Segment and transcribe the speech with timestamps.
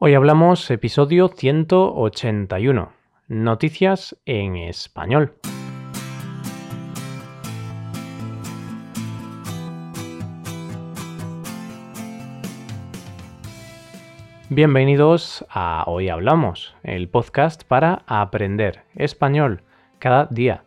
[0.00, 2.92] Hoy hablamos episodio 181,
[3.26, 5.34] noticias en español.
[14.48, 19.64] Bienvenidos a Hoy Hablamos, el podcast para aprender español
[19.98, 20.62] cada día.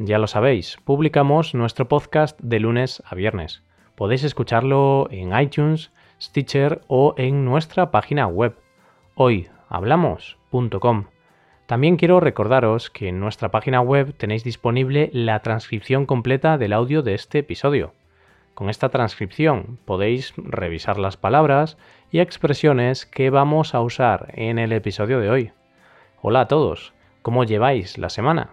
[0.00, 3.62] Ya lo sabéis, publicamos nuestro podcast de lunes a viernes.
[3.94, 8.56] Podéis escucharlo en iTunes, Stitcher o en nuestra página web
[9.14, 11.04] hoyhablamos.com.
[11.66, 17.02] También quiero recordaros que en nuestra página web tenéis disponible la transcripción completa del audio
[17.02, 17.94] de este episodio.
[18.54, 21.78] Con esta transcripción podéis revisar las palabras
[22.10, 25.52] y expresiones que vamos a usar en el episodio de hoy.
[26.20, 26.92] Hola a todos,
[27.22, 28.50] ¿cómo lleváis la semana?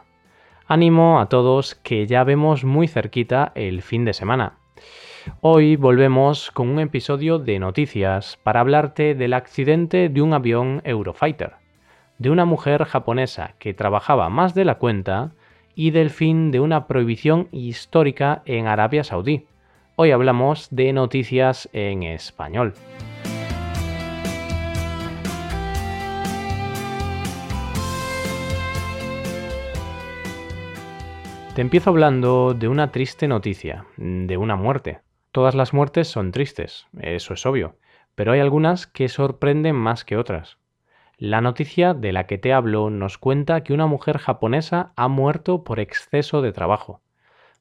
[0.67, 4.59] Ánimo a todos que ya vemos muy cerquita el fin de semana.
[5.41, 11.53] Hoy volvemos con un episodio de noticias para hablarte del accidente de un avión Eurofighter,
[12.17, 15.31] de una mujer japonesa que trabajaba más de la cuenta
[15.75, 19.47] y del fin de una prohibición histórica en Arabia Saudí.
[19.95, 22.73] Hoy hablamos de noticias en español.
[31.55, 35.01] Te empiezo hablando de una triste noticia, de una muerte.
[35.39, 37.77] Todas las muertes son tristes, eso es obvio,
[38.13, 40.57] pero hay algunas que sorprenden más que otras.
[41.17, 45.63] La noticia de la que te hablo nos cuenta que una mujer japonesa ha muerto
[45.63, 46.99] por exceso de trabajo.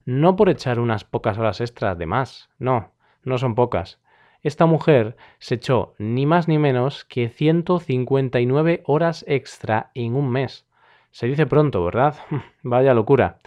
[0.05, 4.01] No por echar unas pocas horas extras de más, no, no son pocas.
[4.42, 10.67] Esta mujer se echó ni más ni menos que 159 horas extra en un mes.
[11.13, 12.17] Se dice pronto, ¿verdad?
[12.65, 13.39] Vaya locura.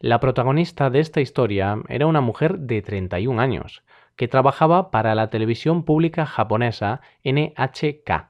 [0.00, 3.82] La protagonista de esta historia era una mujer de 31 años,
[4.14, 8.28] que trabajaba para la televisión pública japonesa NHK.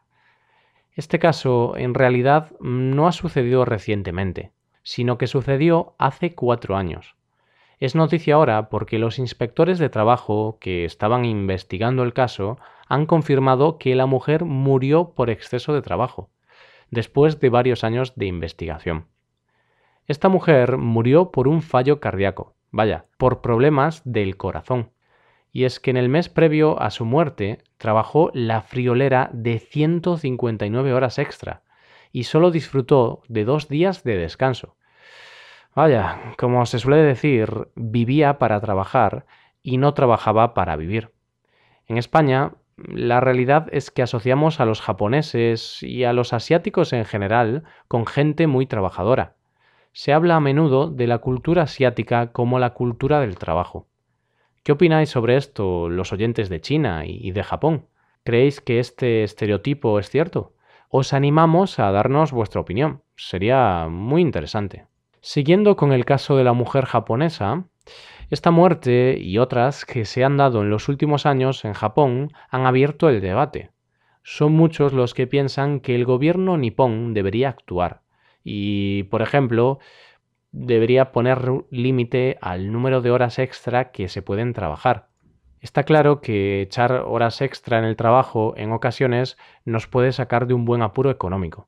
[0.92, 4.52] Este caso en realidad no ha sucedido recientemente,
[4.84, 7.16] sino que sucedió hace cuatro años.
[7.80, 13.76] Es noticia ahora porque los inspectores de trabajo que estaban investigando el caso han confirmado
[13.78, 16.30] que la mujer murió por exceso de trabajo,
[16.92, 19.06] después de varios años de investigación.
[20.08, 24.92] Esta mujer murió por un fallo cardíaco, vaya, por problemas del corazón.
[25.50, 30.92] Y es que en el mes previo a su muerte trabajó la friolera de 159
[30.92, 31.62] horas extra
[32.12, 34.76] y solo disfrutó de dos días de descanso.
[35.74, 39.26] Vaya, como se suele decir, vivía para trabajar
[39.60, 41.10] y no trabajaba para vivir.
[41.86, 47.04] En España, la realidad es que asociamos a los japoneses y a los asiáticos en
[47.06, 49.36] general con gente muy trabajadora
[49.96, 53.88] se habla a menudo de la cultura asiática como la cultura del trabajo.
[54.62, 57.86] ¿Qué opináis sobre esto los oyentes de China y de Japón?
[58.22, 60.52] ¿Creéis que este estereotipo es cierto?
[60.90, 63.04] Os animamos a darnos vuestra opinión.
[63.16, 64.84] Sería muy interesante.
[65.22, 67.64] Siguiendo con el caso de la mujer japonesa,
[68.28, 72.66] esta muerte y otras que se han dado en los últimos años en Japón han
[72.66, 73.70] abierto el debate.
[74.22, 78.02] Son muchos los que piensan que el gobierno nipón debería actuar
[78.48, 79.80] y, por ejemplo,
[80.52, 85.08] debería poner límite al número de horas extra que se pueden trabajar.
[85.60, 90.54] Está claro que echar horas extra en el trabajo en ocasiones nos puede sacar de
[90.54, 91.66] un buen apuro económico.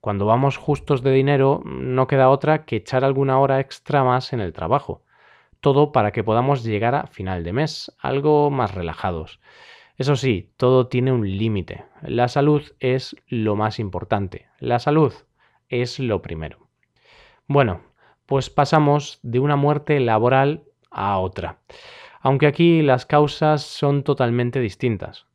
[0.00, 4.38] Cuando vamos justos de dinero no queda otra que echar alguna hora extra más en
[4.38, 5.02] el trabajo.
[5.60, 9.40] Todo para que podamos llegar a final de mes, algo más relajados.
[9.96, 11.86] Eso sí, todo tiene un límite.
[12.02, 14.46] La salud es lo más importante.
[14.60, 15.12] La salud
[15.70, 16.58] es lo primero.
[17.46, 17.80] Bueno,
[18.26, 21.58] pues pasamos de una muerte laboral a otra,
[22.20, 25.26] aunque aquí las causas son totalmente distintas.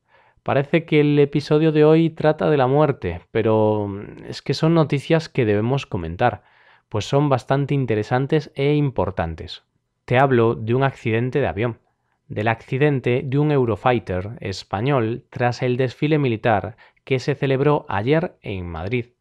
[0.43, 3.89] Parece que el episodio de hoy trata de la muerte, pero
[4.27, 6.43] es que son noticias que debemos comentar,
[6.87, 9.63] pues son bastante interesantes e importantes.
[10.05, 11.79] Te hablo de un accidente de avión,
[12.27, 18.67] del accidente de un Eurofighter español tras el desfile militar que se celebró ayer en
[18.67, 19.14] Madrid.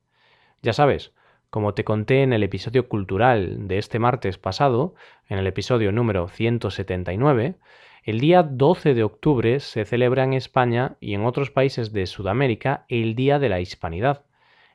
[0.65, 1.13] Ya sabes,
[1.51, 4.95] como te conté en el episodio cultural de este martes pasado,
[5.29, 7.57] en el episodio número 179,
[8.03, 12.87] el día 12 de octubre se celebra en España y en otros países de Sudamérica
[12.89, 14.25] el Día de la Hispanidad.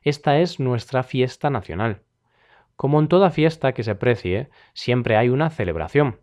[0.02, 2.02] Esta es nuestra fiesta nacional.
[2.76, 6.20] Como en toda fiesta que se precie, siempre hay una celebración.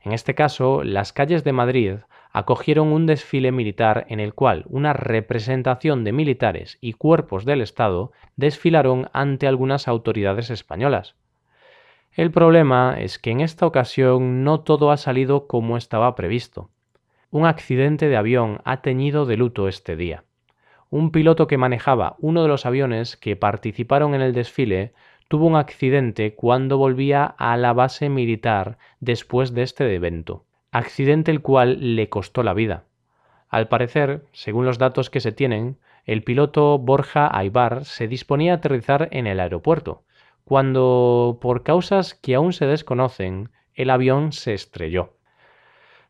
[0.00, 1.96] En este caso, las calles de Madrid
[2.34, 8.10] acogieron un desfile militar en el cual una representación de militares y cuerpos del Estado
[8.34, 11.14] desfilaron ante algunas autoridades españolas.
[12.12, 16.70] El problema es que en esta ocasión no todo ha salido como estaba previsto.
[17.30, 20.24] Un accidente de avión ha teñido de luto este día.
[20.90, 24.92] un piloto que manejaba uno de los aviones que participaron en el desfile
[25.28, 30.44] tuvo un accidente cuando volvía a la base militar después de este evento,
[30.74, 32.84] accidente el cual le costó la vida.
[33.48, 38.56] Al parecer, según los datos que se tienen, el piloto Borja Aybar se disponía a
[38.56, 40.02] aterrizar en el aeropuerto,
[40.44, 45.14] cuando, por causas que aún se desconocen, el avión se estrelló.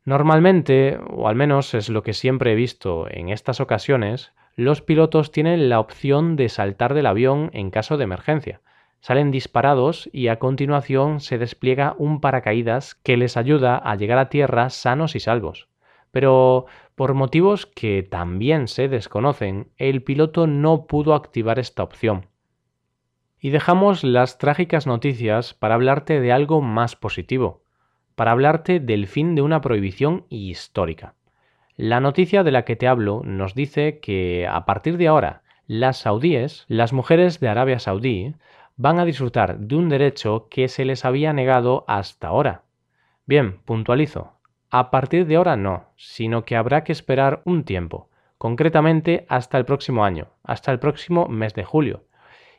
[0.06, 5.30] Normalmente, o al menos es lo que siempre he visto en estas ocasiones, los pilotos
[5.30, 8.62] tienen la opción de saltar del avión en caso de emergencia.
[9.04, 14.30] Salen disparados y a continuación se despliega un paracaídas que les ayuda a llegar a
[14.30, 15.68] tierra sanos y salvos.
[16.10, 16.64] Pero
[16.94, 22.28] por motivos que también se desconocen, el piloto no pudo activar esta opción.
[23.38, 27.62] Y dejamos las trágicas noticias para hablarte de algo más positivo,
[28.14, 31.12] para hablarte del fin de una prohibición histórica.
[31.76, 35.98] La noticia de la que te hablo nos dice que a partir de ahora las
[35.98, 38.34] saudíes, las mujeres de Arabia Saudí,
[38.76, 42.62] van a disfrutar de un derecho que se les había negado hasta ahora.
[43.26, 44.32] Bien, puntualizo.
[44.70, 49.64] A partir de ahora no, sino que habrá que esperar un tiempo, concretamente hasta el
[49.64, 52.04] próximo año, hasta el próximo mes de julio.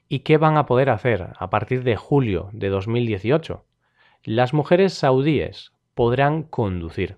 [0.07, 3.65] ¿Y qué van a poder hacer a partir de julio de 2018?
[4.23, 7.17] Las mujeres saudíes podrán conducir.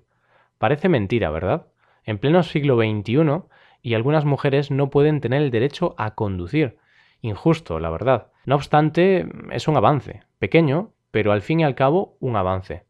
[0.57, 1.67] Parece mentira, ¿verdad?
[2.07, 3.43] en pleno siglo XXI
[3.83, 6.77] y algunas mujeres no pueden tener el derecho a conducir.
[7.21, 8.27] Injusto, la verdad.
[8.45, 12.85] No obstante, es un avance, pequeño, pero al fin y al cabo un avance.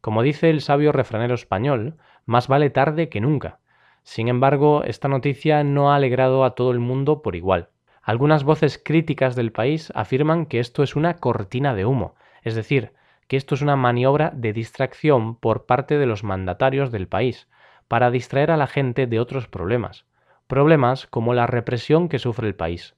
[0.00, 1.96] Como dice el sabio refranero español,
[2.26, 3.58] más vale tarde que nunca.
[4.02, 7.70] Sin embargo, esta noticia no ha alegrado a todo el mundo por igual.
[8.02, 12.92] Algunas voces críticas del país afirman que esto es una cortina de humo, es decir,
[13.26, 17.48] que esto es una maniobra de distracción por parte de los mandatarios del país,
[17.86, 20.06] para distraer a la gente de otros problemas,
[20.46, 22.94] problemas como la represión que sufre el país.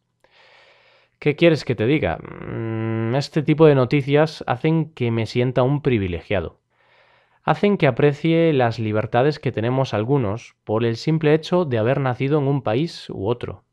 [1.21, 2.17] ¿Qué quieres que te diga?
[2.17, 6.61] Mm, este tipo de noticias hacen que me sienta un privilegiado.
[7.43, 12.39] Hacen que aprecie las libertades que tenemos algunos por el simple hecho de haber nacido
[12.39, 13.65] en un país u otro.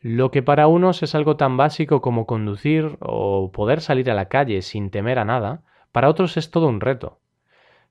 [0.00, 4.28] Lo que para unos es algo tan básico como conducir o poder salir a la
[4.28, 5.62] calle sin temer a nada,
[5.92, 7.20] para otros es todo un reto.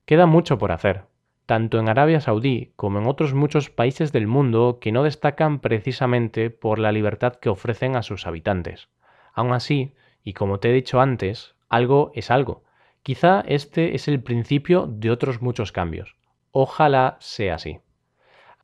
[0.04, 1.06] Queda mucho por hacer,
[1.46, 6.50] tanto en Arabia Saudí como en otros muchos países del mundo que no destacan precisamente
[6.50, 8.88] por la libertad que ofrecen a sus habitantes.
[9.34, 12.64] Aún así, y como te he dicho antes, algo es algo.
[13.02, 16.16] Quizá este es el principio de otros muchos cambios.
[16.52, 17.80] Ojalá sea así.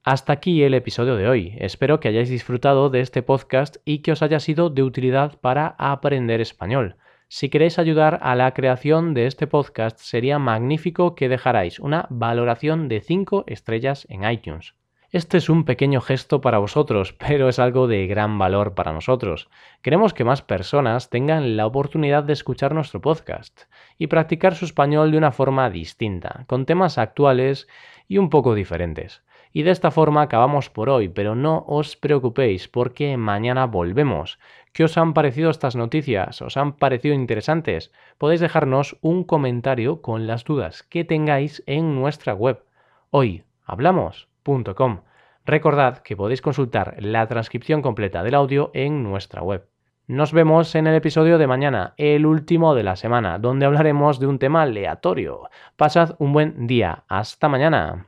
[0.05, 1.57] Hasta aquí el episodio de hoy.
[1.59, 5.75] Espero que hayáis disfrutado de este podcast y que os haya sido de utilidad para
[5.79, 6.97] aprender español.
[7.31, 12.89] Si queréis ayudar a la creación de este podcast, sería magnífico que dejarais una valoración
[12.89, 14.75] de 5 estrellas en iTunes.
[15.11, 19.51] Este es un pequeño gesto para vosotros, pero es algo de gran valor para nosotros.
[19.83, 23.65] Queremos que más personas tengan la oportunidad de escuchar nuestro podcast
[23.99, 27.69] y practicar su español de una forma distinta, con temas actuales
[28.09, 29.23] y un poco diferentes.
[29.53, 34.39] Y de esta forma acabamos por hoy, pero no os preocupéis porque mañana volvemos.
[34.73, 36.41] ¿Qué os han parecido estas noticias?
[36.43, 37.93] ¿Os han parecido interesantes?
[38.19, 42.63] Podéis dejarnos un comentario con las dudas que tengáis en nuestra web
[43.11, 45.01] hoyhablamos.com.
[45.45, 49.67] Recordad que podéis consultar la transcripción completa del audio en nuestra web.
[50.07, 54.27] Nos vemos en el episodio de mañana, el último de la semana, donde hablaremos de
[54.27, 55.51] un tema aleatorio.
[55.77, 57.05] Pasad un buen día.
[57.09, 58.07] Hasta mañana.